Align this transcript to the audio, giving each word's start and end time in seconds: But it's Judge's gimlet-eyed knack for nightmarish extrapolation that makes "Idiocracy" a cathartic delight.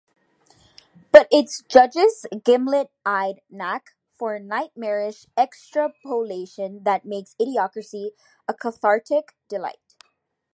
But 1.11 1.27
it's 1.31 1.61
Judge's 1.69 2.25
gimlet-eyed 2.43 3.41
knack 3.51 3.91
for 4.15 4.39
nightmarish 4.39 5.27
extrapolation 5.37 6.81
that 6.85 7.05
makes 7.05 7.35
"Idiocracy" 7.39 8.13
a 8.47 8.53
cathartic 8.55 9.35
delight. 9.47 9.95